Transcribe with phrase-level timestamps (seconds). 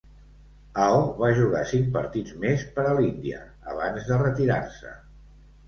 [0.85, 4.99] Ao va jugar cinc partits més per a l'Índia abans de retirar-se.